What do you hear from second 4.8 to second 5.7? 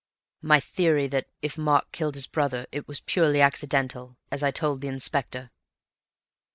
the Inspector."